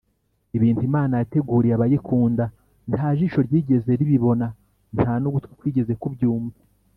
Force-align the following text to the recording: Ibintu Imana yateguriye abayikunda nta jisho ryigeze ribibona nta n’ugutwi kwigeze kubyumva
Ibintu 0.57 0.81
Imana 0.89 1.13
yateguriye 1.21 1.73
abayikunda 1.75 2.43
nta 2.91 3.07
jisho 3.17 3.39
ryigeze 3.47 3.89
ribibona 3.99 4.47
nta 4.95 5.13
n’ugutwi 5.21 5.53
kwigeze 5.59 5.93
kubyumva 6.03 6.59